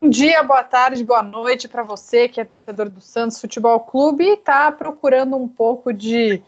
[0.00, 4.24] Bom dia, boa tarde, boa noite para você que é torcedor do Santos Futebol Clube
[4.24, 6.42] e está procurando um pouco de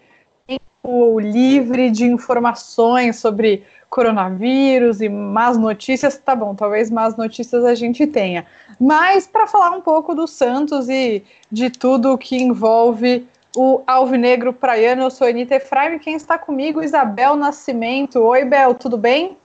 [0.47, 6.19] tempo livre de informações sobre coronavírus e más notícias.
[6.19, 8.47] Tá bom, talvez más notícias a gente tenha.
[8.79, 15.05] Mas para falar um pouco do Santos e de tudo que envolve o Alvinegro Praiano,
[15.05, 18.21] eu sou Anitta Efraim, quem está comigo, Isabel Nascimento.
[18.21, 19.37] Oi, Bel, tudo bem?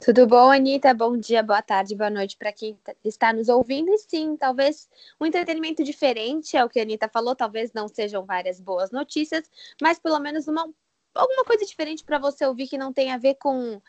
[0.00, 0.92] Tudo bom, Anitta?
[0.92, 3.90] Bom dia, boa tarde, boa noite para quem tá, está nos ouvindo.
[3.90, 4.88] E sim, talvez
[5.20, 7.34] um entretenimento diferente, é o que a Anitta falou.
[7.34, 9.50] Talvez não sejam várias boas notícias,
[9.80, 10.68] mas pelo menos uma,
[11.16, 13.80] alguma coisa diferente para você ouvir que não tem a ver com,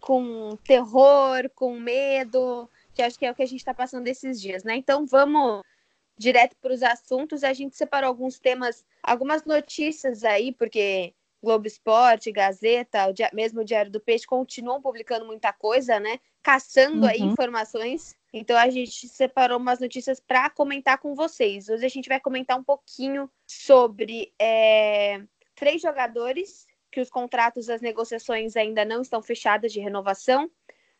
[0.00, 4.40] com terror, com medo, que acho que é o que a gente está passando esses
[4.40, 4.76] dias, né?
[4.76, 5.62] Então vamos
[6.18, 7.44] direto para os assuntos.
[7.44, 13.60] A gente separou alguns temas, algumas notícias aí, porque Globo Esporte, Gazeta, o dia, mesmo
[13.60, 16.20] o Diário do Peixe continuam publicando muita coisa, né?
[16.42, 17.08] Caçando uhum.
[17.08, 18.14] aí informações.
[18.32, 21.68] Então a gente separou umas notícias para comentar com vocês.
[21.68, 25.20] Hoje a gente vai comentar um pouquinho sobre é,
[25.54, 30.50] três jogadores que os contratos das negociações ainda não estão fechadas de renovação.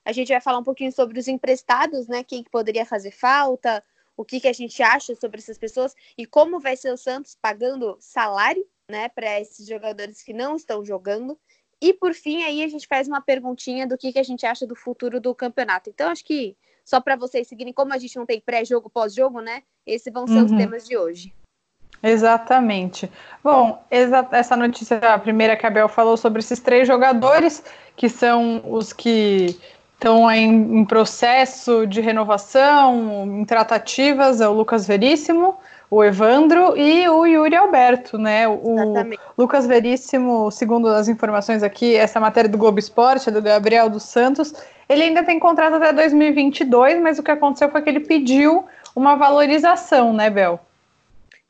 [0.04, 2.24] A gente vai falar um pouquinho sobre os emprestados, né?
[2.24, 3.84] Quem que poderia fazer falta,
[4.16, 7.36] o que, que a gente acha sobre essas pessoas e como vai ser o Santos
[7.40, 11.38] pagando salário né, para esses jogadores que não estão jogando.
[11.80, 14.66] E por fim, aí a gente faz uma perguntinha do que, que a gente acha
[14.66, 15.90] do futuro do campeonato.
[15.90, 19.62] Então, acho que só para vocês seguirem, como a gente não tem pré-jogo, pós-jogo, né?
[19.86, 20.44] Esses vão ser uhum.
[20.44, 21.34] os temas de hoje.
[22.02, 23.10] Exatamente.
[23.44, 27.62] Bom, exa essa notícia, a primeira que a Bel falou sobre esses três jogadores,
[27.96, 29.56] que são os que
[29.94, 35.56] estão em, em processo de renovação, em tratativas, é o Lucas Veríssimo,
[35.88, 38.48] o Evandro e o Yuri Alberto, né?
[38.48, 39.22] O Exatamente.
[39.38, 44.52] Lucas Veríssimo, segundo as informações aqui, essa matéria do Globo Esporte, do Gabriel dos Santos,
[44.88, 48.64] ele ainda tem contrato até 2022, mas o que aconteceu foi que ele pediu
[48.96, 50.58] uma valorização, né, Bel?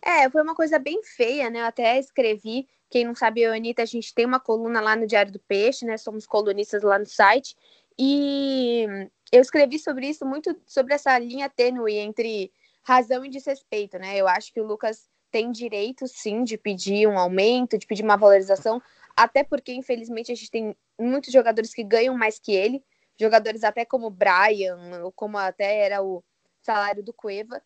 [0.04, 1.60] É, foi uma coisa bem feia, né?
[1.60, 2.68] Eu até escrevi.
[2.90, 5.38] Quem não sabe, eu a Anitta, a gente tem uma coluna lá no Diário do
[5.38, 5.96] Peixe, né?
[5.96, 7.56] Somos colunistas lá no site.
[7.98, 8.86] E
[9.32, 12.52] eu escrevi sobre isso, muito sobre essa linha tênue entre
[12.82, 14.16] razão e desrespeito, né?
[14.16, 18.16] Eu acho que o Lucas tem direito, sim, de pedir um aumento, de pedir uma
[18.16, 18.82] valorização,
[19.16, 22.84] até porque, infelizmente, a gente tem muitos jogadores que ganham mais que ele,
[23.18, 26.22] jogadores até como o Brian, ou como até era o
[26.60, 27.62] salário do Cueva.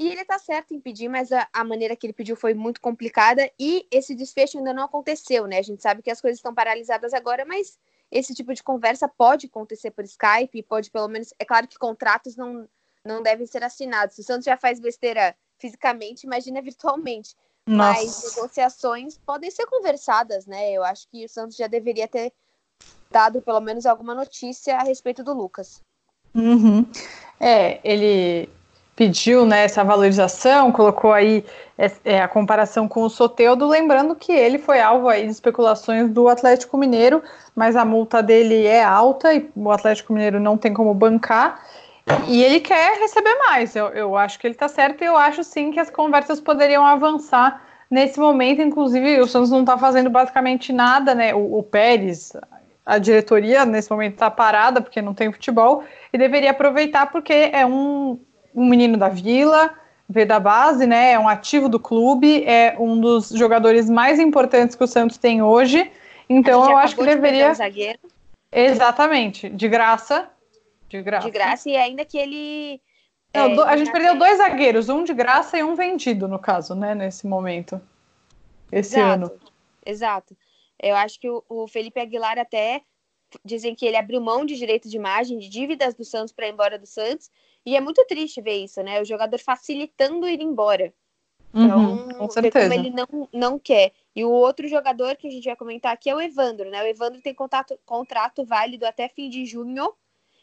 [0.00, 2.80] E ele tá certo em pedir, mas a, a, maneira que ele pediu foi muito
[2.80, 5.58] complicada e esse desfecho ainda não aconteceu, né?
[5.58, 7.78] A gente sabe que as coisas estão paralisadas agora, mas
[8.10, 11.34] esse tipo de conversa pode acontecer por Skype, pode pelo menos.
[11.38, 12.66] É claro que contratos não,
[13.04, 14.16] não devem ser assinados.
[14.16, 17.36] Se o Santos já faz besteira fisicamente, imagina virtualmente.
[17.66, 18.00] Nossa.
[18.00, 20.72] Mas negociações podem ser conversadas, né?
[20.72, 22.32] Eu acho que o Santos já deveria ter
[23.10, 25.82] dado pelo menos alguma notícia a respeito do Lucas.
[26.34, 26.90] Uhum.
[27.38, 28.48] É, ele
[29.00, 31.42] pediu né, essa valorização, colocou aí
[32.04, 36.28] é, a comparação com o Soteudo, lembrando que ele foi alvo aí de especulações do
[36.28, 37.22] Atlético Mineiro,
[37.56, 41.64] mas a multa dele é alta e o Atlético Mineiro não tem como bancar.
[42.28, 43.74] E ele quer receber mais.
[43.74, 46.84] Eu, eu acho que ele está certo e eu acho sim que as conversas poderiam
[46.84, 48.60] avançar nesse momento.
[48.60, 51.34] Inclusive, o Santos não está fazendo basicamente nada, né?
[51.34, 52.34] O, o Pérez,
[52.84, 57.64] a diretoria nesse momento está parada porque não tem futebol e deveria aproveitar porque é
[57.64, 58.18] um,
[58.54, 59.74] um menino da vila,
[60.08, 61.12] veio da base, né?
[61.12, 65.42] É um ativo do clube, é um dos jogadores mais importantes que o Santos tem
[65.42, 65.90] hoje.
[66.28, 67.52] Então eu acho que deveria.
[68.52, 70.28] Exatamente, de graça
[70.90, 71.26] de graça.
[71.26, 72.82] De graça, e ainda que ele.
[73.32, 76.74] Não, é, a gente perdeu dois zagueiros, um de graça e um vendido, no caso,
[76.74, 77.80] né, nesse momento.
[78.72, 79.40] Esse exato, ano.
[79.86, 80.36] Exato.
[80.82, 82.82] Eu acho que o, o, Felipe Aguilar até
[83.44, 86.52] dizem que ele abriu mão de direito de imagem, de dívidas do Santos para ir
[86.52, 87.30] embora do Santos.
[87.64, 89.00] E é muito triste ver isso, né?
[89.00, 90.92] O jogador facilitando ir embora.
[91.52, 92.68] Então, uhum, com certeza.
[92.68, 93.92] como ele não, não quer.
[94.14, 96.82] E o outro jogador que a gente vai comentar aqui é o Evandro, né?
[96.82, 99.92] O Evandro tem contato, contrato válido até fim de junho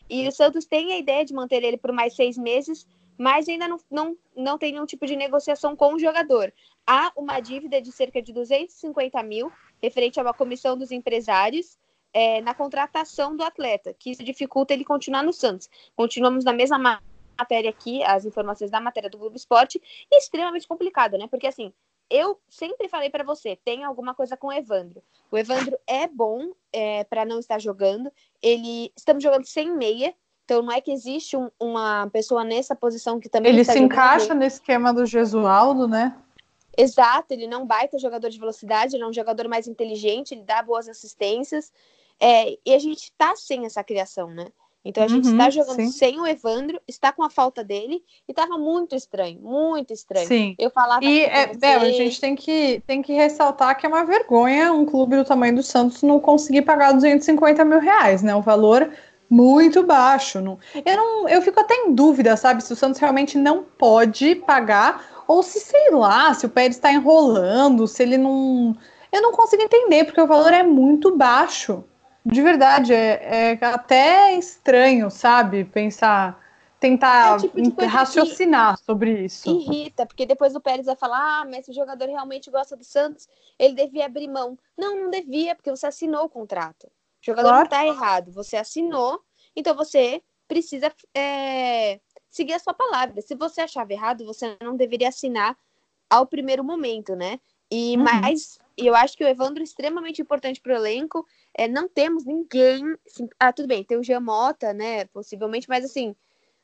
[0.09, 2.87] e o Santos tem a ideia de manter ele por mais seis meses,
[3.17, 6.53] mas ainda não, não, não tem nenhum tipo de negociação com o jogador.
[6.85, 11.77] Há uma dívida de cerca de 250 mil, referente a uma comissão dos empresários,
[12.17, 15.69] é, na contratação do atleta, que isso dificulta ele continuar no Santos.
[15.95, 16.99] Continuamos na mesma
[17.37, 19.79] matéria aqui, as informações da matéria do Globo Esporte,
[20.11, 21.27] extremamente complicado, né?
[21.27, 21.71] Porque assim,
[22.09, 25.03] eu sempre falei para você, tem alguma coisa com o Evandro.
[25.29, 28.11] O Evandro é bom é, para não estar jogando.
[28.41, 30.11] Ele estamos jogando sem meia,
[30.43, 34.33] então não é que existe um, uma pessoa nessa posição que também ele se encaixa
[34.33, 36.17] no esquema do Gesualdo, né?
[36.75, 40.63] Exato, ele não baita jogador de velocidade, ele é um jogador mais inteligente, ele dá
[40.63, 41.71] boas assistências.
[42.19, 44.47] É, e a gente está sem essa criação, né?
[44.87, 45.91] Então a gente está uhum, jogando sim.
[45.91, 50.27] sem o Evandro, está com a falta dele e estava muito estranho, muito estranho.
[50.27, 50.55] Sim.
[50.57, 51.03] Eu falava.
[51.03, 51.59] E é, você...
[51.59, 55.25] Bela, a gente tem que, tem que ressaltar que é uma vergonha um clube do
[55.25, 58.33] tamanho do Santos não conseguir pagar 250 mil reais, né?
[58.33, 58.89] Um valor
[59.29, 60.39] muito baixo.
[60.39, 64.35] Não, eu, não, eu fico até em dúvida, sabe, se o Santos realmente não pode
[64.35, 68.73] pagar ou se, sei lá, se o Pérez está enrolando, se ele não.
[69.11, 71.83] Eu não consigo entender, porque o valor é muito baixo.
[72.27, 75.63] De verdade, é, é até estranho, sabe?
[75.63, 76.37] Pensar,
[76.77, 79.49] tentar é tipo raciocinar sobre isso.
[79.49, 82.83] Irrita, porque depois o Pérez vai falar: ah, mas se o jogador realmente gosta do
[82.83, 84.59] Santos, ele devia abrir mão.
[84.77, 86.87] Não, não devia, porque você assinou o contrato.
[86.87, 87.63] O jogador claro.
[87.63, 89.21] não tá errado, você assinou,
[89.55, 93.21] então você precisa é, seguir a sua palavra.
[93.21, 95.57] Se você achava errado, você não deveria assinar
[96.09, 97.39] ao primeiro momento, né?
[97.71, 98.03] E uhum.
[98.03, 101.25] mais, eu acho que o Evandro é extremamente importante para o elenco
[101.57, 102.95] é, não temos ninguém.
[103.05, 105.05] Assim, ah, tudo bem, tem o Giamota, né?
[105.05, 106.15] Possivelmente, mas assim,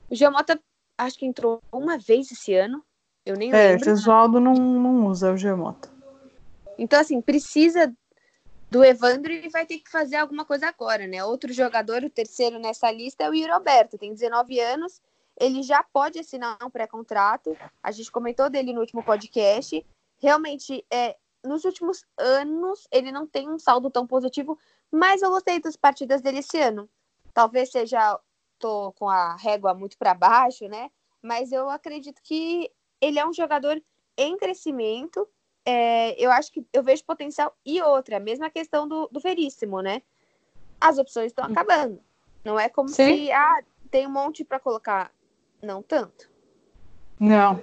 [0.10, 0.60] o Giamota
[0.98, 2.84] acho que entrou uma vez esse ano.
[3.26, 3.90] Eu nem é, lembro.
[3.90, 5.92] É, o Gesualdo não, não usa o Giamota.
[6.78, 7.94] Então, assim, precisa
[8.70, 11.24] do Evandro e vai ter que fazer alguma coisa agora, né?
[11.24, 15.02] Outro jogador, o terceiro nessa lista, é o Yuri Alberto, tem 19 anos,
[15.40, 17.56] ele já pode assinar um pré-contrato.
[17.82, 19.84] A gente comentou dele no último podcast.
[20.20, 24.58] Realmente, é, nos últimos anos, ele não tem um saldo tão positivo,
[24.92, 26.90] mas eu gostei das partidas dele esse ano.
[27.34, 28.20] Talvez seja,
[28.60, 30.90] tô com a régua muito para baixo, né?
[31.22, 33.82] Mas eu acredito que ele é um jogador
[34.18, 35.28] em crescimento.
[35.66, 37.56] É, eu acho que eu vejo potencial.
[37.66, 40.02] E outra, a mesma questão do, do Veríssimo, né?
[40.80, 42.00] As opções estão acabando.
[42.44, 43.26] Não é como Sim.
[43.26, 45.12] se ah, tem um monte para colocar.
[45.62, 46.30] Não tanto.
[47.20, 47.62] Não.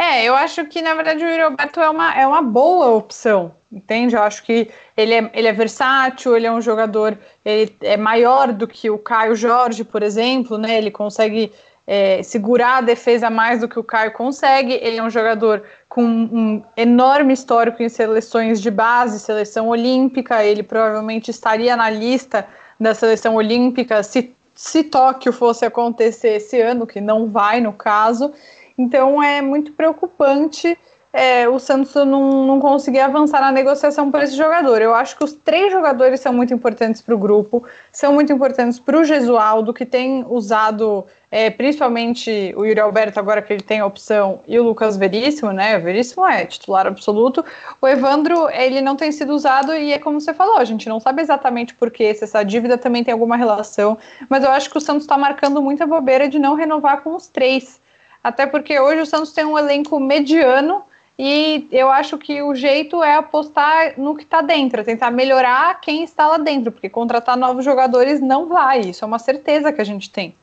[0.00, 3.54] É, eu acho que na verdade o Yuri Alberto é uma, é uma boa opção
[3.72, 4.16] entende?
[4.16, 8.52] Eu acho que ele é, ele é versátil, ele é um jogador, ele é maior
[8.52, 10.76] do que o Caio Jorge, por exemplo, né?
[10.76, 11.52] Ele consegue
[11.86, 14.72] é, segurar a defesa mais do que o Caio consegue.
[14.74, 20.44] Ele é um jogador com um enorme histórico em seleções de base, seleção olímpica.
[20.44, 22.46] Ele provavelmente estaria na lista
[22.78, 28.32] da seleção olímpica se, se Tóquio fosse acontecer esse ano, que não vai no caso.
[28.80, 30.76] Então é muito preocupante
[31.12, 34.80] é, o Santos não, não conseguir avançar na negociação por esse jogador.
[34.80, 38.78] Eu acho que os três jogadores são muito importantes para o grupo, são muito importantes
[38.78, 43.80] para o Gesualdo, que tem usado é, principalmente o Yuri Alberto, agora que ele tem
[43.80, 45.76] a opção, e o Lucas Veríssimo, né?
[45.78, 47.44] O Veríssimo é titular absoluto.
[47.82, 51.00] O Evandro, ele não tem sido usado e é como você falou, a gente não
[51.00, 53.98] sabe exatamente por que, se essa dívida também tem alguma relação,
[54.28, 57.26] mas eu acho que o Santos está marcando muita bobeira de não renovar com os
[57.26, 57.80] três.
[58.22, 60.84] Até porque hoje o Santos tem um elenco mediano
[61.18, 66.02] e eu acho que o jeito é apostar no que está dentro, tentar melhorar quem
[66.02, 68.80] está lá dentro, porque contratar novos jogadores não vai.
[68.80, 70.34] Isso é uma certeza que a gente tem.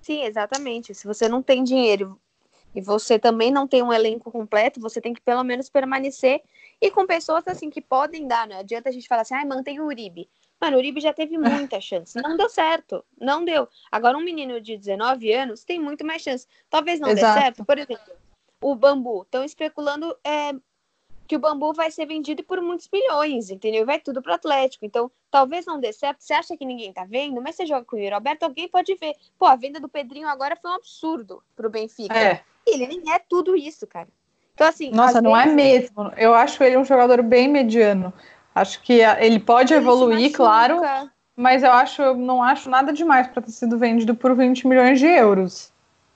[0.00, 0.94] Sim, exatamente.
[0.94, 2.18] Se você não tem dinheiro
[2.74, 6.42] e você também não tem um elenco completo, você tem que pelo menos permanecer
[6.80, 8.46] e com pessoas assim que podem dar.
[8.46, 10.28] Não adianta a gente falar assim, ah, mantém o Uribe.
[10.64, 12.18] Mano, o Uribe já teve muita chance.
[12.22, 13.04] Não deu certo.
[13.20, 13.68] Não deu.
[13.92, 16.46] Agora, um menino de 19 anos tem muito mais chance.
[16.70, 17.34] Talvez não Exato.
[17.34, 17.64] dê certo.
[17.66, 18.14] Por exemplo,
[18.62, 19.24] o bambu.
[19.24, 20.54] Estão especulando é,
[21.26, 23.84] que o bambu vai ser vendido por muitos milhões, entendeu?
[23.84, 24.86] Vai tudo pro Atlético.
[24.86, 26.22] Então, talvez não dê certo.
[26.22, 27.42] Você acha que ninguém tá vendo?
[27.42, 29.14] Mas você joga com o Yuri Alberto, alguém pode ver.
[29.38, 32.18] Pô, a venda do Pedrinho agora foi um absurdo pro Benfica.
[32.18, 32.42] É.
[32.66, 34.08] Ele nem é tudo isso, cara.
[34.54, 34.90] Então, assim.
[34.92, 35.52] Nossa, não é vezes...
[35.52, 36.12] é mesmo.
[36.16, 38.14] Eu acho ele um jogador bem mediano.
[38.54, 40.80] Acho que ele pode ele evoluir, claro.
[41.36, 45.00] Mas eu acho, eu não acho nada demais para ter sido vendido por 20 milhões
[45.00, 45.72] de euros.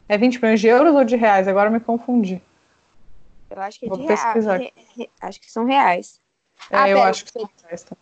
[0.09, 1.49] É 20 milhões de euros ou de reais?
[1.49, 2.41] Agora me confundi.
[3.51, 4.59] Eu acho que é Vou de pesquisar.
[4.59, 6.21] Re, re, acho que são reais.
[6.71, 7.83] É, ah, eu pera, acho que são reais.
[7.83, 7.97] Tá?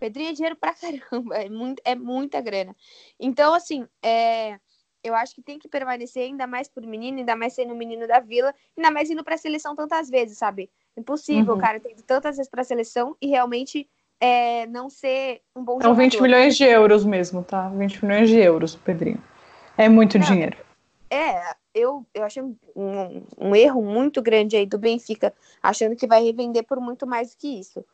[0.00, 2.74] Pedrinho é dinheiro pra caramba, é, muito, é muita grana.
[3.18, 4.58] Então, assim, é,
[5.02, 8.06] eu acho que tem que permanecer ainda mais por menino, ainda mais sendo o menino
[8.06, 10.70] da vila, ainda mais indo pra seleção tantas vezes, sabe?
[10.98, 11.60] Impossível, uhum.
[11.60, 13.88] cara, ter ido tantas vezes pra seleção e realmente
[14.20, 16.10] é, não ser um bom São jogador.
[16.10, 17.68] 20 milhões de euros mesmo, tá?
[17.68, 19.22] 20 milhões de euros, Pedrinho.
[19.76, 20.56] É muito não, dinheiro.
[21.10, 22.56] É, eu, eu achei um,
[23.38, 27.36] um, erro muito grande aí do Benfica, achando que vai revender por muito mais do
[27.38, 27.84] que isso.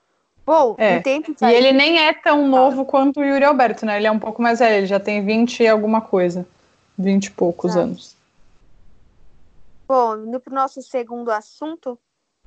[0.46, 1.02] Bom, é.
[1.06, 3.96] E ele nem é tão novo quanto o Yuri Alberto, né?
[3.96, 6.46] Ele é um pouco mais velho, ele já tem 20 e alguma coisa.
[6.98, 8.14] 20 e poucos anos.
[9.88, 11.98] Bom, indo para o nosso segundo assunto,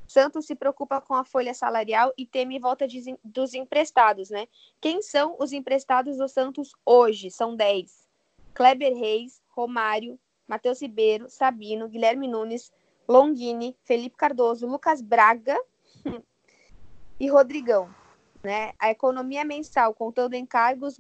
[0.08, 4.48] Santos se preocupa com a folha salarial e teme volta de, dos emprestados, né?
[4.80, 7.30] Quem são os emprestados do Santos hoje?
[7.30, 8.08] São 10.
[8.54, 12.72] Kleber Reis, Romário, Matheus Ribeiro, Sabino, Guilherme Nunes,
[13.08, 15.58] Longini, Felipe Cardoso, Lucas Braga
[17.20, 17.94] e Rodrigão.
[18.42, 18.72] Né?
[18.80, 20.98] A economia mensal, contando encargos,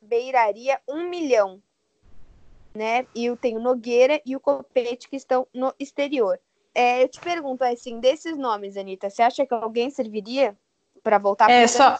[0.00, 1.62] beiraria um milhão.
[2.74, 3.06] Né?
[3.14, 6.40] E eu tenho Nogueira e o Copete que estão no exterior.
[6.78, 10.54] É, eu te pergunto assim, desses nomes, Anitta, você acha que alguém serviria
[11.02, 11.98] para voltar é, só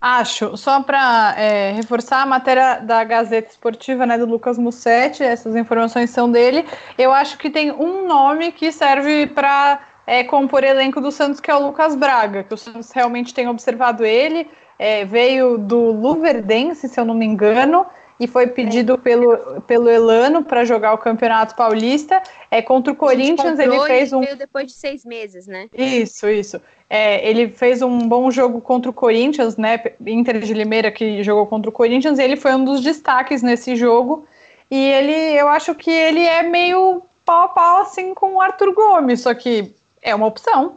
[0.00, 5.56] Acho, só para é, reforçar a matéria da Gazeta Esportiva, né, do Lucas Mussetti, essas
[5.56, 6.66] informações são dele.
[6.98, 11.50] Eu acho que tem um nome que serve para é, compor elenco do Santos, que
[11.50, 16.88] é o Lucas Braga, que o Santos realmente tem observado ele, é, veio do Luverdense,
[16.88, 17.86] se eu não me engano,
[18.18, 22.22] e foi pedido pelo, pelo Elano para jogar o Campeonato Paulista.
[22.50, 24.20] É contra o Corinthians, ele fez um.
[24.20, 25.68] Veio depois de seis meses, né?
[25.74, 26.60] Isso, isso.
[26.88, 29.82] É, ele fez um bom jogo contra o Corinthians, né?
[30.06, 34.26] Inter de Limeira que jogou contra o Corinthians, ele foi um dos destaques nesse jogo.
[34.70, 38.72] E ele, eu acho que ele é meio pau a pau assim com o Arthur
[38.72, 40.76] Gomes, só que é uma opção.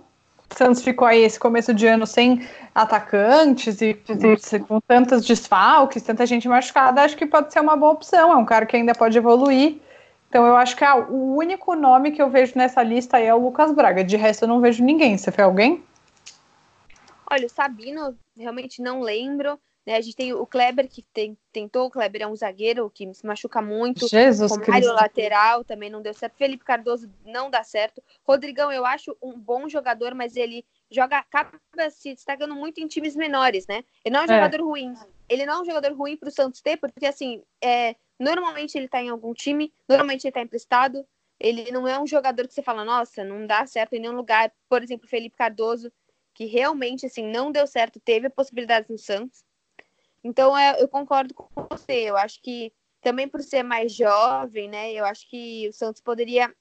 [0.52, 6.02] O Santos ficou aí esse começo de ano sem atacantes e, e com tantas desfalques,
[6.02, 8.32] tanta gente machucada, acho que pode ser uma boa opção.
[8.32, 9.78] É um cara que ainda pode evoluir.
[10.30, 13.34] Então eu acho que é o único nome que eu vejo nessa lista aí é
[13.34, 14.04] o Lucas Braga.
[14.04, 15.18] De resto eu não vejo ninguém.
[15.18, 15.84] Você vê alguém?
[17.30, 19.60] Olha, o Sabino, realmente não lembro.
[19.90, 19.96] Né?
[19.96, 21.88] A gente tem o Kleber, que tem, tentou.
[21.88, 24.08] O Kleber é um zagueiro que se machuca muito.
[24.08, 24.94] Jesus Romário Cristo.
[24.94, 26.38] lateral também não deu certo.
[26.38, 28.00] Felipe Cardoso não dá certo.
[28.24, 31.58] Rodrigão, eu acho um bom jogador, mas ele joga, acaba
[31.90, 33.84] se destacando muito em times menores, né?
[34.06, 34.36] Ele não é um é.
[34.36, 34.94] jogador ruim.
[35.28, 38.86] Ele não é um jogador ruim para o Santos ter, porque assim, é, normalmente ele
[38.86, 41.04] está em algum time, normalmente ele está emprestado.
[41.40, 44.52] Ele não é um jogador que você fala, nossa, não dá certo em nenhum lugar.
[44.70, 45.92] Por exemplo, Felipe Cardoso,
[46.36, 49.49] que realmente assim não deu certo, teve possibilidades no Santos.
[50.24, 52.10] Então é, eu concordo com você.
[52.10, 54.92] Eu acho que também por ser mais jovem, né?
[54.92, 56.54] Eu acho que o Santos poderia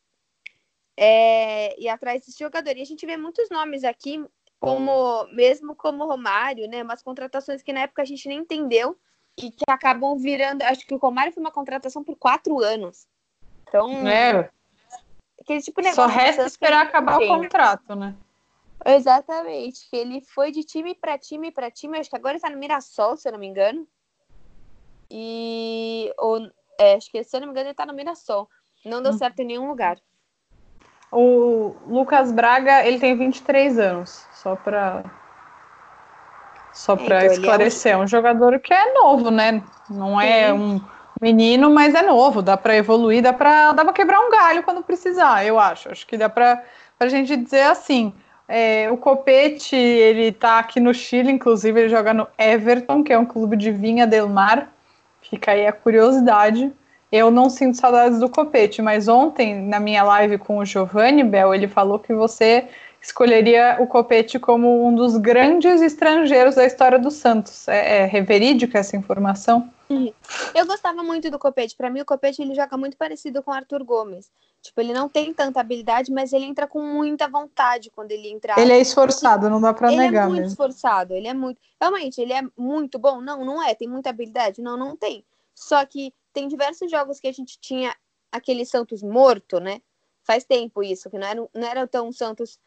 [0.96, 2.76] é, ir atrás desse jogador.
[2.76, 4.24] E a gente vê muitos nomes aqui,
[4.60, 6.82] como mesmo como Romário, né?
[6.82, 8.98] Umas contratações que na época a gente nem entendeu
[9.36, 10.62] e que acabam virando.
[10.62, 13.06] Acho que o Romário foi uma contratação por quatro anos.
[13.62, 14.06] Então.
[14.08, 14.50] É.
[15.40, 18.14] Aquele tipo de Só resta esperar acabar o contrato, né?
[18.84, 19.86] Exatamente.
[19.92, 21.98] Ele foi de time para time para time.
[21.98, 23.86] Acho que agora ele tá no Mirassol, se eu não me engano.
[25.10, 26.12] E.
[26.18, 28.48] Ou, é, acho que, se eu não me engano, ele tá no Mirassol.
[28.84, 29.18] Não deu hum.
[29.18, 29.98] certo em nenhum lugar.
[31.10, 35.04] O Lucas Braga, ele tem 23 anos, só para
[36.72, 38.00] só para então, esclarecer, é um...
[38.00, 38.06] é um...
[38.06, 39.62] jogador que é novo, né?
[39.88, 40.52] Não é Sim.
[40.52, 40.80] um
[41.20, 44.82] menino, mas é novo, dá para evoluir, dá para dá para quebrar um galho quando
[44.82, 45.90] precisar, eu acho.
[45.90, 46.62] Acho que dá para
[47.00, 48.14] a gente dizer assim.
[48.48, 53.18] É, o Copete, ele tá aqui no Chile, inclusive ele joga no Everton, que é
[53.18, 54.72] um clube de Vinha del Mar.
[55.20, 56.72] Fica aí a curiosidade.
[57.12, 61.54] Eu não sinto saudades do Copete, mas ontem, na minha live com o Giovanni Bel,
[61.54, 62.66] ele falou que você
[63.02, 67.68] escolheria o Copete como um dos grandes estrangeiros da história do Santos.
[67.68, 69.70] É, é verídica essa informação?
[70.54, 71.76] Eu gostava muito do Copete.
[71.76, 74.30] Para mim, o Copete ele joga muito parecido com o Arthur Gomes.
[74.60, 78.54] Tipo, ele não tem tanta habilidade, mas ele entra com muita vontade quando ele entra.
[78.58, 80.06] Ele é esforçado, não dá para negar.
[80.06, 80.48] Ele é muito mesmo.
[80.48, 81.60] esforçado, ele é muito.
[81.80, 83.20] Realmente, ele é muito bom?
[83.20, 83.74] Não, não é.
[83.74, 84.60] Tem muita habilidade?
[84.60, 85.24] Não, não tem.
[85.54, 87.94] Só que tem diversos jogos que a gente tinha
[88.30, 89.80] aquele Santos morto, né?
[90.22, 92.58] Faz tempo isso, que não era, não era tão Santos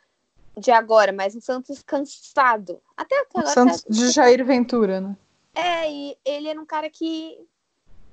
[0.57, 2.81] de agora, mas um Santos cansado.
[2.97, 3.47] Até agora.
[3.47, 5.15] Santos de Jair Ventura, né?
[5.53, 7.37] É, e ele era um cara que,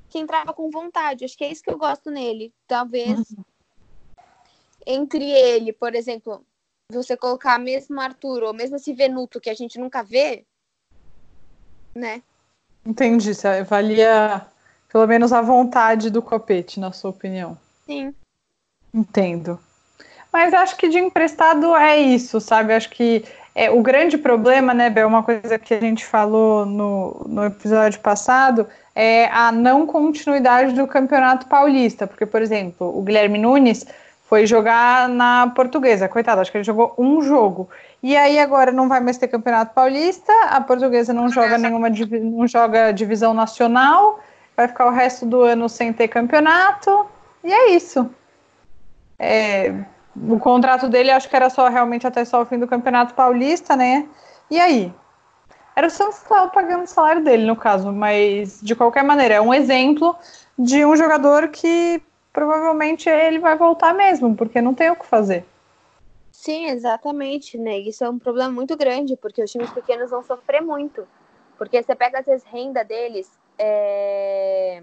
[0.09, 1.25] que entrava com vontade.
[1.25, 2.53] Acho que é isso que eu gosto nele.
[2.67, 3.45] Talvez uhum.
[4.87, 6.45] entre ele, por exemplo,
[6.91, 10.45] você colocar mesmo Arthur ou mesmo esse Venuto que a gente nunca vê,
[11.95, 12.23] né?
[12.85, 13.33] Entendi.
[13.69, 14.47] Valia
[14.91, 17.59] pelo menos a vontade do Copete, na sua opinião.
[17.85, 18.15] Sim.
[18.93, 19.61] Entendo.
[20.33, 22.73] Mas acho que de emprestado é isso, sabe?
[22.73, 23.25] Acho que
[23.65, 27.99] é, o grande problema, né, Bel, uma coisa que a gente falou no, no episódio
[28.01, 32.07] passado, é a não continuidade do Campeonato Paulista.
[32.07, 33.87] Porque, por exemplo, o Guilherme Nunes
[34.29, 36.09] foi jogar na portuguesa.
[36.09, 37.69] Coitado, acho que ele jogou um jogo.
[38.03, 42.47] E aí agora não vai mais ter Campeonato Paulista, a portuguesa não joga nenhuma não
[42.47, 44.21] joga divisão nacional
[44.59, 47.07] vai ficar o resto do ano sem ter campeonato,
[47.45, 48.11] e é isso.
[49.17, 49.73] É,
[50.29, 53.77] o contrato dele acho que era só realmente até só o fim do Campeonato Paulista,
[53.77, 54.09] né?
[54.51, 54.93] E aí?
[55.77, 59.35] Era o Santos que estava pagando o salário dele, no caso, mas de qualquer maneira,
[59.35, 60.17] é um exemplo
[60.59, 65.45] de um jogador que provavelmente ele vai voltar mesmo, porque não tem o que fazer.
[66.33, 67.79] Sim, exatamente, né?
[67.79, 71.07] Isso é um problema muito grande, porque os times pequenos vão sofrer muito.
[71.57, 73.29] Porque você pega, às vezes, renda deles.
[73.59, 74.83] É...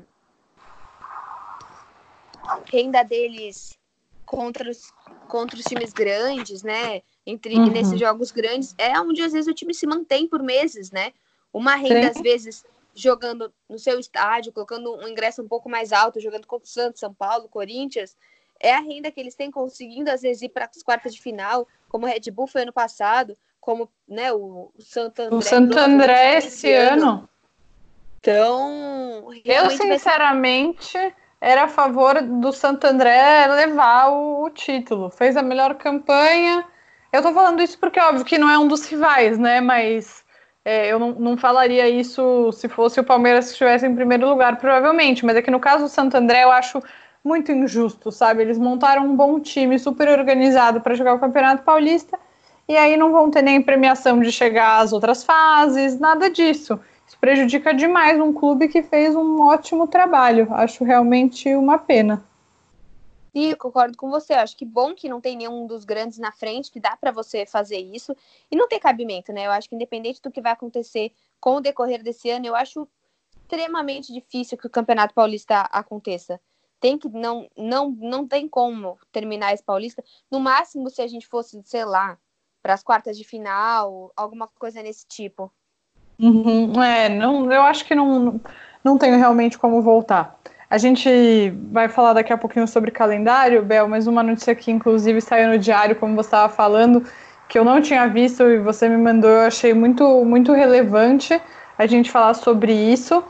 [2.66, 3.78] Renda deles
[4.26, 4.92] contra os,
[5.36, 7.02] contra os times grandes, né?
[7.28, 7.70] Entre uhum.
[7.70, 11.12] nesses jogos grandes, é onde às vezes o time se mantém por meses, né?
[11.52, 12.08] Uma renda, Sim.
[12.08, 16.66] às vezes, jogando no seu estádio, colocando um ingresso um pouco mais alto, jogando contra
[16.66, 18.16] o Santos, São Paulo, Corinthians,
[18.62, 21.68] é a renda que eles têm conseguindo, às vezes, ir para as quartas de final,
[21.90, 25.36] como o Red Bull foi ano passado, como né, o Santo André.
[25.36, 27.10] O Santo André esse ano.
[27.10, 27.30] ano.
[28.22, 31.14] Então, eu sinceramente ser...
[31.46, 35.12] era a favor do Santo André levar o, o, título.
[35.12, 36.66] Fez a melhor campanha.
[37.14, 39.62] Eu tô falando isso porque, óbvio, que não é um dos rivais, né?
[39.62, 40.26] Mas
[40.66, 44.58] é, eu não, não falaria isso se fosse o Palmeiras que estivesse em primeiro lugar,
[44.58, 45.24] provavelmente.
[45.24, 46.82] Mas é que no caso do Santo André, eu acho
[47.24, 48.42] muito injusto, sabe?
[48.42, 52.18] Eles montaram um bom time, super organizado para jogar o Campeonato Paulista,
[52.68, 56.80] e aí não vão ter nem premiação de chegar às outras fases, nada disso.
[57.26, 60.48] Prejudica demais um clube que fez um ótimo trabalho.
[60.54, 62.24] Acho realmente uma pena.
[63.36, 64.34] Sim, concordo com você.
[64.34, 67.44] Acho que bom que não tem nenhum dos grandes na frente, que dá para você
[67.44, 68.16] fazer isso.
[68.52, 69.48] E não tem cabimento, né?
[69.48, 72.88] Eu acho que independente do que vai acontecer com o decorrer desse ano, eu acho
[73.36, 76.40] extremamente difícil que o Campeonato Paulista aconteça
[76.80, 80.04] tem que não não não tem como terminar esse paulista.
[80.30, 82.20] No máximo se a gente fosse, sei lá,
[82.62, 85.52] para as quartas de final, alguma coisa nesse tipo.
[86.20, 88.40] Uhum, é, não, eu acho que não
[88.84, 90.38] não tenho realmente como voltar.
[90.70, 95.20] A gente vai falar daqui a pouquinho sobre calendário, Bel, mas uma notícia que inclusive
[95.22, 97.04] saiu no diário, como você estava falando,
[97.50, 101.40] que eu não tinha visto e você me mandou, eu achei muito muito relevante
[101.78, 103.24] a gente falar sobre isso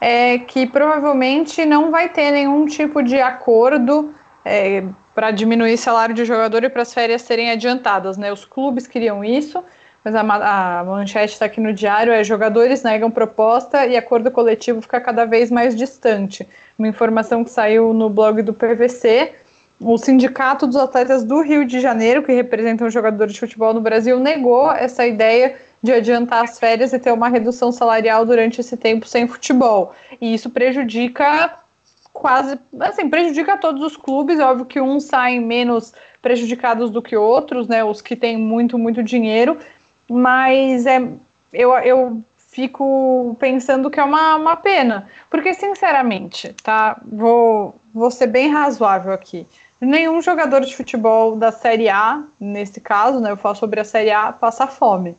[0.00, 4.14] é que provavelmente não vai ter nenhum tipo de acordo
[4.44, 8.32] é, para diminuir salário de jogador e para as férias serem adiantadas, né?
[8.32, 9.62] Os clubes queriam isso,
[10.08, 14.80] mas a, a manchete está aqui no diário: é jogadores negam proposta e acordo coletivo
[14.80, 16.48] fica cada vez mais distante.
[16.78, 19.32] Uma informação que saiu no blog do PVC.
[19.80, 23.80] O Sindicato dos Atletas do Rio de Janeiro, que representa os jogadores de futebol no
[23.80, 28.76] Brasil, negou essa ideia de adiantar as férias e ter uma redução salarial durante esse
[28.76, 29.94] tempo sem futebol.
[30.20, 31.58] E isso prejudica
[32.12, 37.16] quase, assim, prejudica todos os clubes, é óbvio que uns saem menos prejudicados do que
[37.16, 39.56] outros, né, os que têm muito, muito dinheiro,
[40.08, 41.06] mas é,
[41.52, 48.26] eu, eu fico pensando que é uma, uma pena, porque sinceramente, tá, vou, vou ser
[48.26, 49.46] bem razoável aqui,
[49.80, 54.10] nenhum jogador de futebol da Série A, nesse caso, né, eu falo sobre a Série
[54.10, 55.16] A, passa fome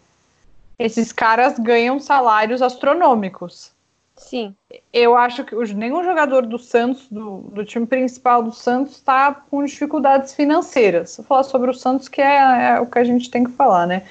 [0.80, 3.71] esses caras ganham salários astronômicos.
[4.15, 4.56] Sim.
[4.91, 9.63] Eu acho que nenhum jogador do Santos, do, do time principal do Santos, está com
[9.63, 11.17] dificuldades financeiras.
[11.17, 13.86] Vou falar sobre o Santos, que é, é, o que a gente tem que falar,
[13.86, 14.04] né?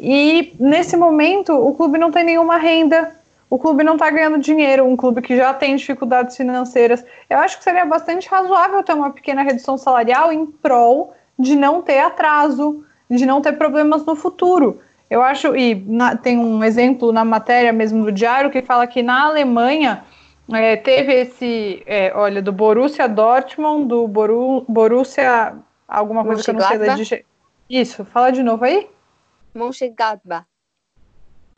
[0.00, 3.14] E nesse momento, o clube não tem nenhuma renda,
[3.50, 7.04] o clube não está ganhando dinheiro, um clube que já tem dificuldades financeiras.
[7.28, 11.82] Eu acho que seria bastante razoável ter uma pequena redução salarial em prol de não
[11.82, 14.80] ter atraso, de não ter problemas no futuro.
[15.10, 19.02] Eu acho, e na, tem um exemplo na matéria mesmo do Diário que fala que
[19.02, 20.04] na Alemanha
[20.52, 25.54] é, teve esse, é, olha, do Borussia Dortmund, do Boru, Borussia,
[25.86, 26.96] alguma coisa que eu não sei da
[27.68, 28.88] Isso, fala de novo aí.
[29.54, 30.46] Mönchengladbach.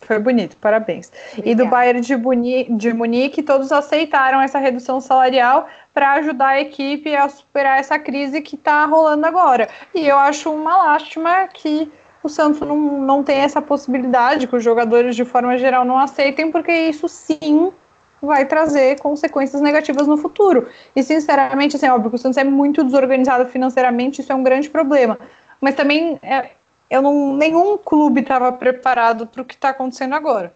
[0.03, 1.13] Foi bonito, parabéns.
[1.33, 1.49] Obrigada.
[1.49, 6.61] E do Bayern de, Buni, de Munique, todos aceitaram essa redução salarial para ajudar a
[6.61, 9.69] equipe a superar essa crise que está rolando agora.
[9.95, 11.91] E eu acho uma lástima que
[12.23, 16.51] o Santos não, não tem essa possibilidade, que os jogadores de forma geral não aceitem,
[16.51, 17.73] porque isso sim
[18.21, 20.69] vai trazer consequências negativas no futuro.
[20.95, 24.71] E sinceramente, assim, óbvio que o Santos é muito desorganizado financeiramente, isso é um grande
[24.71, 25.19] problema.
[25.61, 26.51] Mas também é,
[26.93, 30.55] eu não, nenhum clube estava preparado para o que está acontecendo agora.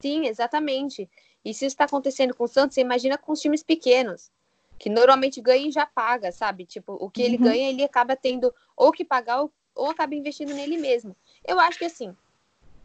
[0.00, 1.10] Sim, exatamente.
[1.44, 4.30] E se isso está acontecendo com o Santos, você imagina com os times pequenos,
[4.78, 6.64] que normalmente ganha e já paga, sabe?
[6.64, 7.44] Tipo, o que ele uhum.
[7.44, 11.16] ganha, ele acaba tendo ou que pagar ou ou acaba investindo nele mesmo.
[11.46, 12.14] Eu acho que assim,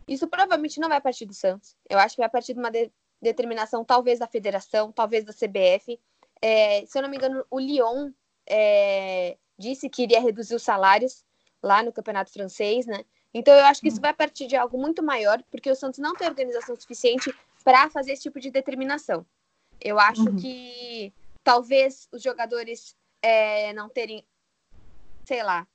[0.07, 1.75] isso provavelmente não vai partir do Santos.
[1.89, 5.99] Eu acho que vai partir de uma de determinação, talvez da federação, talvez da CBF.
[6.39, 8.11] É, se eu não me engano, o Lyon
[8.47, 11.25] é, disse que iria reduzir os salários
[11.63, 13.03] lá no campeonato francês, né?
[13.33, 16.13] Então eu acho que isso vai partir de algo muito maior, porque o Santos não
[16.13, 19.25] tem organização suficiente para fazer esse tipo de determinação.
[19.81, 20.35] Eu acho uhum.
[20.35, 24.23] que talvez os jogadores é, não terem,
[25.25, 25.65] sei lá,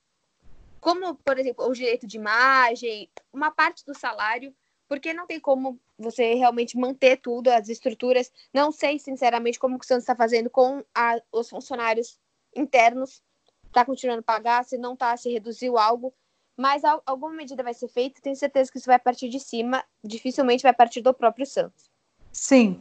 [0.81, 4.55] como, por exemplo, o direito de imagem, uma parte do salário,
[4.88, 8.33] porque não tem como você realmente manter tudo, as estruturas.
[8.55, 12.18] Não sei, sinceramente, como o Santos está fazendo com a, os funcionários
[12.55, 13.22] internos.
[13.69, 16.13] Está continuando a pagar, se não está, se reduziu algo.
[16.57, 20.65] mas alguma medida vai ser feita, tenho certeza que isso vai partir de cima, dificilmente
[20.65, 21.89] vai partir do próprio Santos.
[22.33, 22.81] Sim,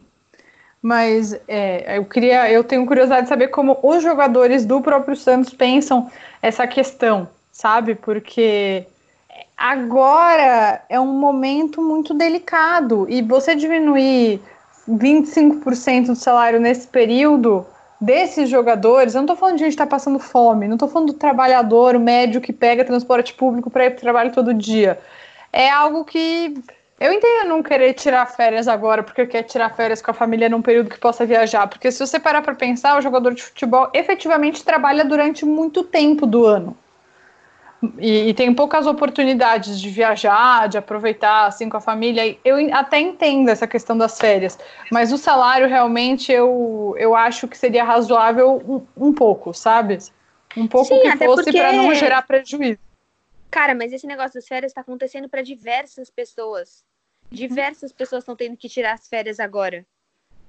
[0.81, 5.53] mas é, eu queria, eu tenho curiosidade de saber como os jogadores do próprio Santos
[5.53, 6.09] pensam
[6.41, 7.93] essa questão, sabe?
[7.93, 8.87] Porque
[9.55, 14.41] agora é um momento muito delicado e você diminuir
[14.89, 17.65] 25% do salário nesse período
[17.99, 21.13] desses jogadores, eu não estou falando de gente estar tá passando fome, não estou falando
[21.13, 24.99] do trabalhador, médio que pega transporte público para ir para o trabalho todo dia.
[25.51, 26.55] É algo que
[26.99, 30.61] eu entendo não querer tirar férias agora, porque quer tirar férias com a família num
[30.61, 31.67] período que possa viajar.
[31.67, 36.25] Porque se você parar para pensar, o jogador de futebol efetivamente trabalha durante muito tempo
[36.25, 36.75] do ano.
[37.99, 42.35] E, e, tem poucas oportunidades de viajar, de aproveitar assim com a família.
[42.43, 44.57] Eu até entendo essa questão das férias,
[44.91, 49.99] mas o salário realmente eu, eu acho que seria razoável um, um pouco, sabe?
[50.55, 51.59] Um pouco Sim, que fosse porque...
[51.59, 52.79] para não gerar prejuízo.
[53.51, 56.83] Cara, mas esse negócio das férias está acontecendo para diversas pessoas.
[57.31, 59.85] Diversas pessoas estão tendo que tirar as férias agora.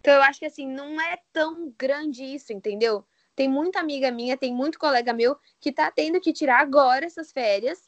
[0.01, 3.05] Então eu acho que assim, não é tão grande isso, entendeu?
[3.39, 7.31] Tem muita amiga minha, tem muito colega meu que tá tendo que tirar agora essas
[7.31, 7.79] férias,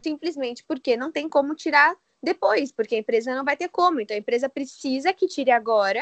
[0.00, 4.00] simplesmente porque não tem como tirar depois, porque a empresa não vai ter como.
[4.00, 6.00] Então a empresa precisa que tire agora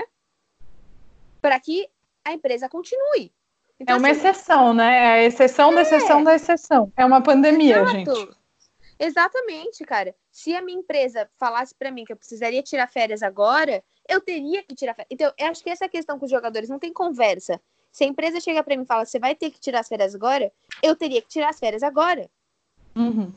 [1.40, 1.88] para que
[2.22, 3.32] a empresa continue.
[3.80, 4.94] Então, é uma assim, exceção, né?
[4.94, 5.74] É a exceção é...
[5.74, 6.92] da exceção da exceção.
[6.94, 7.92] É uma pandemia, Exato.
[7.92, 8.36] gente.
[8.98, 10.14] Exatamente, cara.
[10.30, 14.62] Se a minha empresa falasse para mim que eu precisaria tirar férias agora, eu teria
[14.62, 15.08] que tirar férias.
[15.10, 17.58] Então, eu acho que essa questão com os jogadores não tem conversa.
[17.92, 20.14] Se a empresa chega para mim e fala, você vai ter que tirar as férias
[20.14, 20.50] agora,
[20.82, 22.28] eu teria que tirar as férias agora.
[22.96, 23.30] Uhum.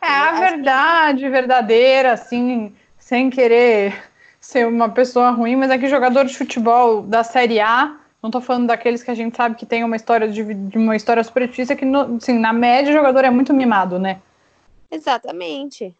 [0.00, 1.30] É a verdade que...
[1.30, 4.04] verdadeira, assim, sem querer
[4.38, 8.40] ser uma pessoa ruim, mas é que jogador de futebol da Série A, não tô
[8.40, 11.48] falando daqueles que a gente sabe que tem uma história de, de uma história super
[11.48, 14.20] difícil, que no, assim, na média o jogador é muito mimado, né?
[14.90, 15.94] Exatamente.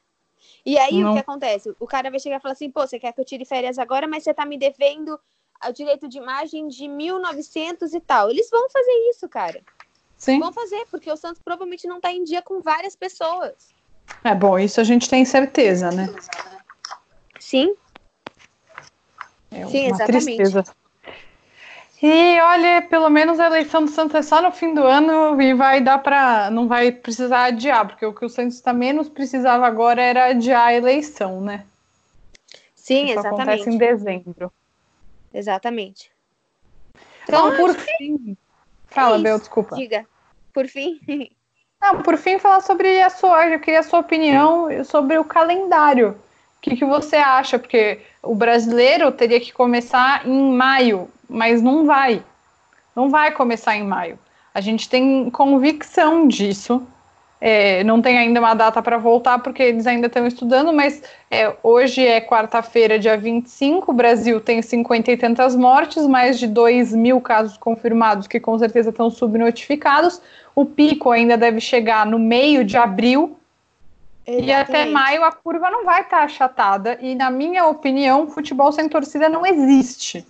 [0.66, 1.12] E aí não.
[1.12, 1.74] o que acontece?
[1.80, 4.06] O cara vai chegar e falar assim: pô, você quer que eu tire férias agora,
[4.06, 5.18] mas você tá me devendo
[5.66, 8.30] o direito de imagem de 1900 e tal.
[8.30, 9.60] Eles vão fazer isso, cara.
[10.16, 10.40] Sim.
[10.40, 13.68] Vão fazer, porque o Santos provavelmente não tá em dia com várias pessoas.
[14.24, 16.12] É bom, isso a gente tem certeza, né?
[17.38, 17.74] Sim.
[19.50, 20.36] É Sim, exatamente.
[20.36, 20.64] Tristeza.
[22.00, 25.52] E olha, pelo menos a eleição do Santos é só no fim do ano e
[25.52, 26.48] vai dar para.
[26.50, 30.68] não vai precisar adiar, porque o que o Santos tá menos precisava agora era adiar
[30.68, 31.64] a eleição, né?
[32.74, 33.42] Sim, Isso exatamente.
[33.42, 34.52] acontece em dezembro.
[35.32, 36.10] Exatamente.
[37.24, 38.36] Então, então por fim.
[38.86, 39.76] Fala, é Bel, desculpa.
[39.76, 40.06] Diga.
[40.52, 41.00] Por fim.
[41.80, 43.46] Não, por fim, falar sobre a sua.
[43.46, 46.10] Eu queria a sua opinião sobre o calendário.
[46.56, 47.56] O que, que você acha?
[47.56, 52.24] Porque o brasileiro teria que começar em maio mas não vai.
[52.96, 54.18] Não vai começar em maio.
[54.54, 56.84] A gente tem convicção disso.
[57.40, 61.54] É, não tem ainda uma data para voltar, porque eles ainda estão estudando, mas é,
[61.62, 63.92] hoje é quarta-feira, dia 25.
[63.92, 68.58] O Brasil tem cinquenta e tantas mortes, mais de 2 mil casos confirmados, que com
[68.58, 70.20] certeza estão subnotificados.
[70.54, 73.36] O pico ainda deve chegar no meio de abril.
[74.26, 74.48] Exatamente.
[74.48, 76.98] E até maio a curva não vai estar tá achatada.
[77.00, 80.26] E, na minha opinião, futebol sem torcida não existe.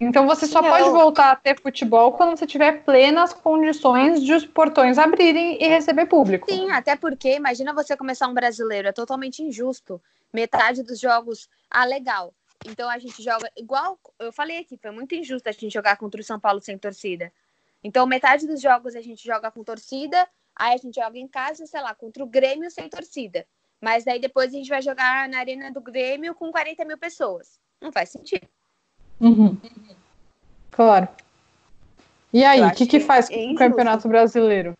[0.00, 4.44] Então você só pode voltar a ter futebol quando você tiver plenas condições de os
[4.44, 6.50] portões abrirem e receber público.
[6.50, 10.02] Sim, até porque imagina você começar um brasileiro, é totalmente injusto.
[10.32, 12.34] Metade dos jogos, ah, legal.
[12.66, 16.20] Então a gente joga igual, eu falei aqui, foi muito injusto a gente jogar contra
[16.20, 17.32] o São Paulo sem torcida.
[17.82, 21.66] Então metade dos jogos a gente joga com torcida, aí a gente joga em casa,
[21.66, 23.46] sei lá, contra o Grêmio sem torcida.
[23.80, 27.60] Mas daí depois a gente vai jogar na arena do Grêmio com 40 mil pessoas.
[27.80, 28.48] Não faz sentido.
[29.22, 29.56] Uhum.
[30.72, 31.08] Claro.
[32.32, 34.76] E aí, o que, que, faz é com o Campeonato Brasileiro?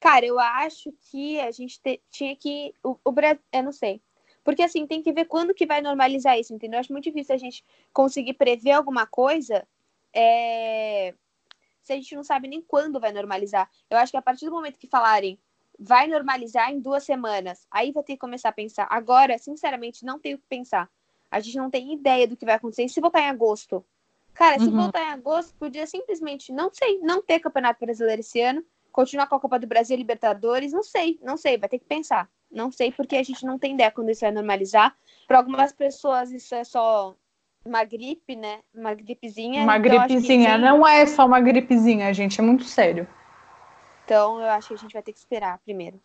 [0.00, 2.72] Cara, eu acho que a gente te, tinha que.
[2.82, 3.40] O, o Brasil.
[3.52, 4.00] Eu não sei.
[4.42, 6.76] Porque assim, tem que ver quando que vai normalizar isso, entendeu?
[6.76, 9.66] Eu acho muito difícil a gente conseguir prever alguma coisa
[10.14, 11.12] é...
[11.82, 13.68] se a gente não sabe nem quando vai normalizar.
[13.90, 15.36] Eu acho que a partir do momento que falarem
[15.78, 18.86] vai normalizar em duas semanas, aí vai ter que começar a pensar.
[18.88, 20.88] Agora, sinceramente, não tenho o que pensar.
[21.30, 22.84] A gente não tem ideia do que vai acontecer.
[22.84, 23.84] E se voltar em agosto?
[24.34, 24.82] Cara, se uhum.
[24.82, 28.62] voltar em agosto, podia simplesmente, não sei, não ter Campeonato Brasileiro esse ano,
[28.92, 32.28] continuar com a Copa do Brasil Libertadores, não sei, não sei, vai ter que pensar.
[32.50, 34.94] Não sei porque a gente não tem ideia quando isso vai normalizar.
[35.26, 37.14] Para algumas pessoas isso é só
[37.64, 38.60] uma gripe, né?
[38.74, 39.62] Uma gripezinha.
[39.62, 43.08] Uma gripezinha, não é só uma gripezinha, gente, é muito sério.
[44.04, 46.00] Então eu acho que a gente vai ter que esperar primeiro.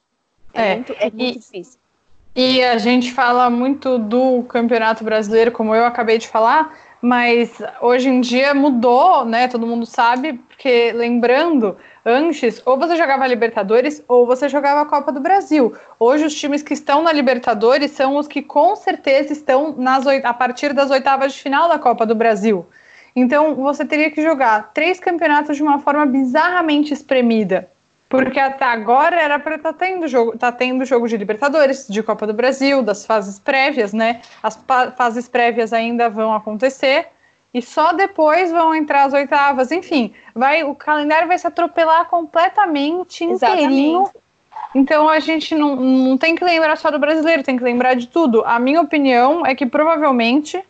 [0.54, 1.80] É, é muito, é muito e, difícil.
[2.34, 8.08] E a gente fala muito do Campeonato Brasileiro, como eu acabei de falar, mas hoje
[8.08, 9.50] em dia mudou, né?
[9.50, 15.12] Todo mundo sabe, porque lembrando, antes, ou você jogava Libertadores ou você jogava a Copa
[15.12, 15.76] do Brasil.
[16.00, 20.34] Hoje, os times que estão na Libertadores são os que com certeza estão nas, a
[20.34, 22.66] partir das oitavas de final da Copa do Brasil.
[23.14, 27.70] Então, você teria que jogar três campeonatos de uma forma bizarramente espremida.
[28.12, 32.04] Porque até agora era para estar tá tendo jogo, tá tendo jogo de Libertadores, de
[32.04, 34.20] Copa do Brasil, das fases prévias, né?
[34.44, 34.62] As
[34.98, 37.08] fases prévias ainda vão acontecer
[37.54, 39.72] e só depois vão entrar as oitavas.
[39.72, 44.02] Enfim, vai o calendário vai se atropelar completamente inteirinho.
[44.02, 44.22] Exatamente.
[44.76, 48.10] Então a gente não, não tem que lembrar só do brasileiro, tem que lembrar de
[48.10, 48.44] tudo.
[48.46, 50.62] A minha opinião é que provavelmente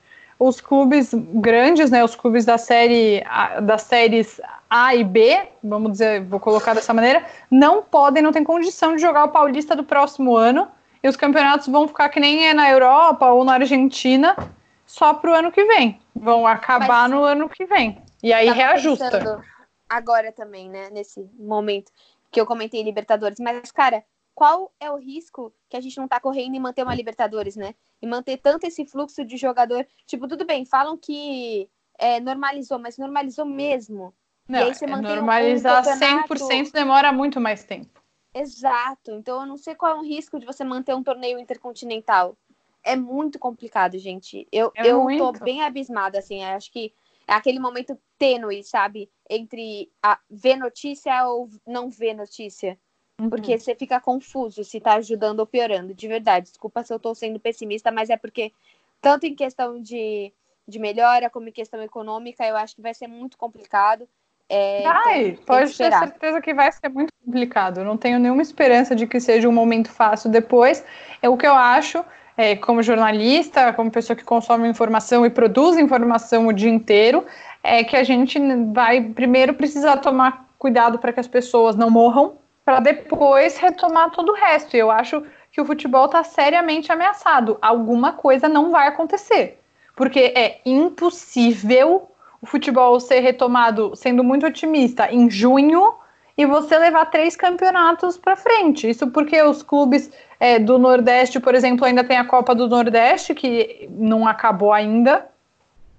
[0.43, 3.23] os clubes grandes, né, os clubes da série
[3.61, 8.43] das séries A e B, vamos dizer, vou colocar dessa maneira, não podem, não tem
[8.43, 10.67] condição de jogar o Paulista do próximo ano.
[11.03, 14.35] E os campeonatos vão ficar que nem é na Europa ou na Argentina,
[14.83, 15.99] só para o ano que vem.
[16.15, 18.01] Vão acabar Mas, no ano que vem.
[18.23, 19.43] E aí reajusta.
[19.87, 20.89] Agora também, né?
[20.91, 21.91] Nesse momento
[22.31, 23.37] que eu comentei Libertadores.
[23.39, 24.03] Mas, cara,
[24.41, 27.75] qual é o risco que a gente não tá correndo em manter uma Libertadores, né?
[28.01, 29.85] E manter tanto esse fluxo de jogador.
[30.07, 34.11] Tipo, tudo bem, falam que é, normalizou, mas normalizou mesmo.
[34.49, 36.33] Não, e aí você é mantém normalizar um campeonato...
[36.33, 38.01] 100% demora muito mais tempo.
[38.33, 39.11] Exato.
[39.11, 42.35] Então eu não sei qual é o risco de você manter um torneio intercontinental.
[42.83, 44.47] É muito complicado, gente.
[44.51, 45.19] Eu, é eu muito.
[45.19, 46.43] tô bem abismada, assim.
[46.43, 46.91] Acho que
[47.27, 49.07] é aquele momento tênue, sabe?
[49.29, 52.75] Entre a ver notícia ou não ver notícia.
[53.21, 53.29] Uhum.
[53.29, 56.47] Porque você fica confuso se tá ajudando ou piorando, de verdade.
[56.47, 58.51] Desculpa se eu tô sendo pessimista, mas é porque,
[58.99, 60.33] tanto em questão de,
[60.67, 64.07] de melhora como em questão econômica, eu acho que vai ser muito complicado.
[64.49, 67.83] É, Ai, então, pode ter certeza que vai ser muito complicado.
[67.83, 70.83] não tenho nenhuma esperança de que seja um momento fácil depois.
[71.21, 72.03] É o que eu acho,
[72.35, 77.23] é, como jornalista, como pessoa que consome informação e produz informação o dia inteiro,
[77.63, 78.39] é que a gente
[78.73, 84.31] vai primeiro precisar tomar cuidado para que as pessoas não morram, para depois retomar todo
[84.31, 84.75] o resto.
[84.75, 87.57] Eu acho que o futebol está seriamente ameaçado.
[87.61, 89.59] Alguma coisa não vai acontecer.
[89.95, 92.09] Porque é impossível
[92.41, 95.93] o futebol ser retomado, sendo muito otimista, em junho
[96.37, 98.89] e você levar três campeonatos para frente.
[98.89, 103.35] Isso porque os clubes é, do Nordeste, por exemplo, ainda tem a Copa do Nordeste,
[103.35, 105.27] que não acabou ainda.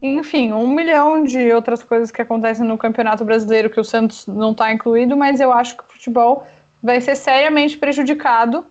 [0.03, 4.51] Enfim, um milhão de outras coisas que acontecem no Campeonato Brasileiro que o Santos não
[4.51, 6.45] está incluído, mas eu acho que o futebol
[6.83, 8.67] vai ser seriamente prejudicado.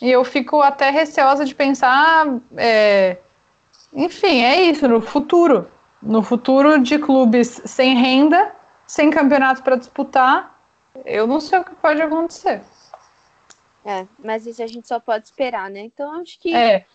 [0.00, 2.26] E eu fico até receosa de pensar.
[2.56, 3.18] É,
[3.92, 5.68] enfim, é isso, no futuro.
[6.02, 8.52] No futuro de clubes sem renda,
[8.86, 10.58] sem campeonato para disputar,
[11.04, 12.62] eu não sei o que pode acontecer.
[13.84, 15.80] É, mas isso a gente só pode esperar, né?
[15.80, 16.54] Então acho que.
[16.54, 16.86] É.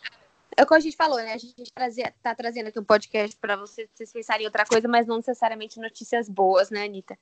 [0.57, 1.33] É o que a gente falou, né?
[1.33, 5.05] A gente está trazendo aqui um podcast para vocês, vocês pensarem em outra coisa, mas
[5.05, 7.15] não necessariamente notícias boas, né, Anitta?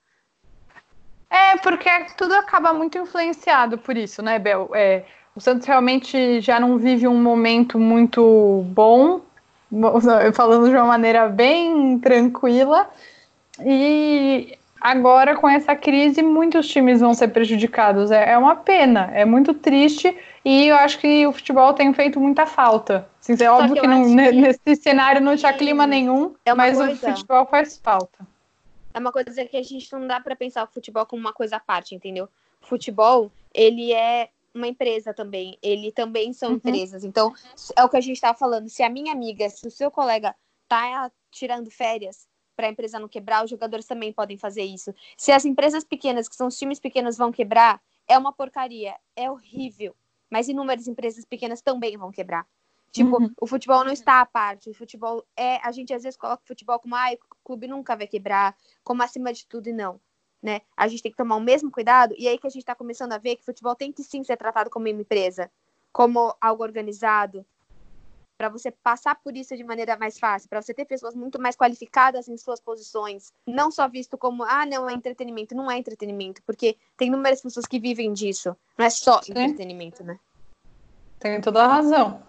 [1.29, 4.69] É, porque tudo acaba muito influenciado por isso, né, Bel?
[4.73, 5.03] É,
[5.35, 9.19] o Santos realmente já não vive um momento muito bom,
[10.33, 12.89] falando de uma maneira bem tranquila,
[13.59, 18.11] e agora com essa crise muitos times vão ser prejudicados.
[18.11, 22.19] É, é uma pena, é muito triste, e eu acho que o futebol tem feito
[22.19, 23.09] muita falta.
[23.19, 24.31] Assim, é óbvio que, que não, que...
[24.31, 26.93] nesse cenário não tinha clima nenhum, é mas coisa...
[26.93, 28.25] o futebol faz falta
[28.95, 31.57] é uma coisa que a gente não dá para pensar o futebol como uma coisa
[31.57, 32.29] à parte, entendeu?
[32.61, 36.55] O futebol, ele é uma empresa também, ele também são uhum.
[36.55, 37.03] empresas.
[37.03, 37.33] Então,
[37.75, 38.69] é o que a gente estava falando.
[38.69, 40.33] Se a minha amiga, se o seu colega
[40.65, 44.95] tá tirando férias para a empresa não quebrar, os jogadores também podem fazer isso.
[45.17, 49.29] Se as empresas pequenas, que são os times pequenos, vão quebrar, é uma porcaria, é
[49.29, 49.93] horrível.
[50.29, 52.45] Mas inúmeras empresas pequenas também vão quebrar.
[52.91, 53.29] Tipo, uhum.
[53.41, 54.69] o futebol não está à parte.
[54.69, 55.57] O futebol é.
[55.57, 59.03] A gente às vezes coloca o futebol como, ah, o clube nunca vai quebrar, como
[59.03, 59.99] acima de tudo, e não.
[60.41, 60.61] Né?
[60.77, 63.11] A gente tem que tomar o mesmo cuidado, e aí que a gente está começando
[63.11, 65.51] a ver que o futebol tem que sim ser tratado como uma empresa,
[65.91, 67.45] como algo organizado,
[68.37, 71.55] para você passar por isso de maneira mais fácil, para você ter pessoas muito mais
[71.55, 76.41] qualificadas em suas posições, não só visto como, ah, não, é entretenimento, não é entretenimento,
[76.45, 79.31] porque tem inúmeras pessoas que vivem disso, não é só sim.
[79.31, 80.19] entretenimento, né?
[81.19, 82.21] Tem toda a razão.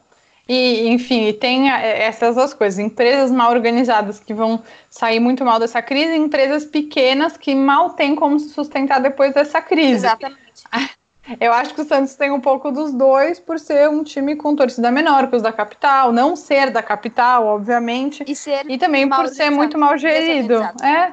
[0.48, 5.82] E, enfim, tem essas duas coisas: empresas mal organizadas que vão sair muito mal dessa
[5.82, 10.06] crise, e empresas pequenas que mal têm como se sustentar depois dessa crise.
[10.06, 10.64] Exatamente.
[11.40, 14.54] Eu acho que o Santos tem um pouco dos dois, por ser um time com
[14.54, 18.24] torcida menor que os da capital, não ser da capital, obviamente.
[18.26, 20.62] E, ser e também por ser muito mal gerido.
[20.82, 21.12] É,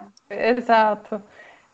[0.49, 1.21] exato.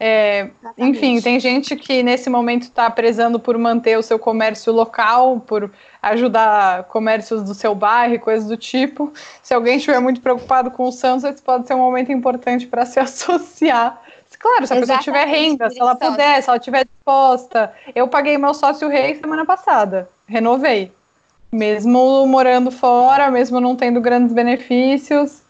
[0.01, 5.41] É, enfim, tem gente que nesse momento está prezando por manter o seu comércio local,
[5.41, 5.69] por
[6.01, 9.11] ajudar comércios do seu bairro, coisas do tipo.
[9.43, 12.85] Se alguém estiver muito preocupado com o Santos, esse pode ser um momento importante para
[12.85, 14.01] se associar.
[14.39, 17.75] Claro, se a pessoa tiver renda, se ela puder, se ela estiver disposta.
[17.93, 20.91] Eu paguei meu sócio rei semana passada, renovei.
[21.51, 25.41] Mesmo morando fora, mesmo não tendo grandes benefícios,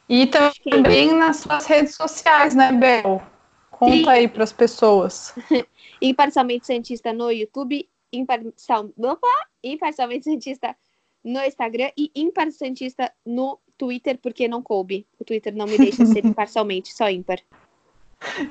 [0.07, 3.21] E também nas suas redes sociais, né, Bel?
[3.69, 4.09] Conta Sim.
[4.09, 5.35] aí para as pessoas.
[6.01, 8.89] Imparcialmente Cientista no YouTube, imparcial...
[8.97, 9.27] Opa!
[9.63, 10.75] Imparcialmente Cientista
[11.23, 15.05] no Instagram e Imparcialmente Cientista no Twitter, porque não coube.
[15.19, 17.39] O Twitter não me deixa ser imparcialmente, só ímpar.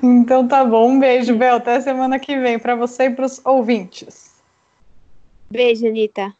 [0.01, 1.55] Então tá bom, um beijo, Bel.
[1.55, 4.41] Até semana que vem para você e para os ouvintes.
[5.51, 6.33] Beijo, Anitta.